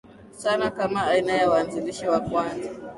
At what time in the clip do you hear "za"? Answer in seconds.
1.37-1.49